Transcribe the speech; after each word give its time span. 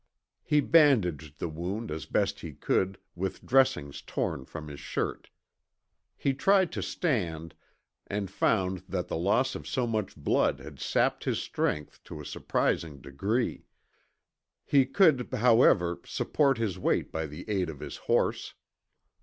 He 0.41 0.61
bandaged 0.61 1.37
the 1.37 1.47
wound 1.47 1.91
as 1.91 2.07
best 2.07 2.39
he 2.39 2.53
could 2.53 2.97
with 3.13 3.45
dressings 3.45 4.01
torn 4.01 4.45
from 4.45 4.67
his 4.67 4.79
shirt. 4.79 5.29
He 6.17 6.33
tried 6.33 6.71
to 6.71 6.81
stand, 6.81 7.53
and 8.07 8.31
found 8.31 8.79
that 8.89 9.09
the 9.09 9.15
loss 9.15 9.53
of 9.53 9.67
so 9.67 9.85
much 9.85 10.15
blood 10.17 10.59
had 10.59 10.79
sapped 10.79 11.25
his 11.25 11.37
strength 11.37 12.03
to 12.05 12.19
a 12.19 12.25
surprising 12.25 12.99
degree. 12.99 13.67
He 14.65 14.87
could, 14.87 15.31
however, 15.31 16.01
support 16.03 16.57
his 16.57 16.79
weight 16.79 17.11
by 17.11 17.27
the 17.27 17.47
aid 17.47 17.69
of 17.69 17.79
his 17.79 17.97
horse. 18.09 18.55